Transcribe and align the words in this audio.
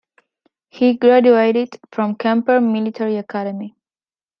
He 0.69 0.95
graduated 0.95 1.79
from 1.91 2.15
Kemper 2.15 2.59
Military 2.59 3.17
Academy. 3.17 3.75